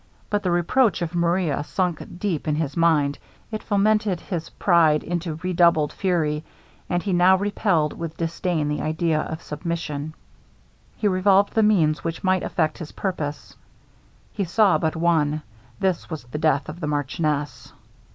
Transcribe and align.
But 0.31 0.41
the 0.41 0.49
reproach 0.49 1.03
of 1.03 1.13
Maria 1.13 1.63
sunk 1.63 2.03
deep 2.17 2.47
in 2.47 2.55
his 2.55 2.75
mind; 2.75 3.19
it 3.51 3.61
fomented 3.61 4.19
his 4.19 4.49
pride 4.49 5.03
into 5.03 5.37
redoubled 5.43 5.93
fury, 5.93 6.43
and 6.89 7.03
he 7.03 7.13
now 7.13 7.37
repelled 7.37 7.93
with 7.93 8.17
disdain 8.17 8.67
the 8.67 8.81
idea 8.81 9.21
of 9.21 9.43
submission. 9.43 10.15
He 10.97 11.07
revolved 11.07 11.53
the 11.53 11.61
means 11.61 12.03
which 12.03 12.23
might 12.23 12.41
effect 12.41 12.79
his 12.79 12.93
purpose 12.93 13.55
he 14.33 14.43
saw 14.43 14.79
but 14.79 14.95
one 14.95 15.43
this 15.79 16.09
was 16.09 16.23
the 16.23 16.39
death 16.39 16.67
of 16.67 16.79
the 16.79 16.87
marchioness. 16.87 17.71